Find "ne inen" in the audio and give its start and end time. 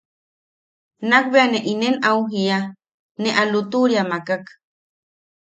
1.51-1.95